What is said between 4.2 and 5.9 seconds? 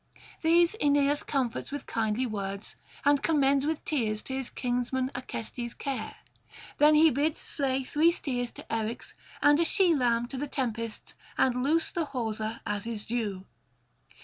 to his kinsman Acestes'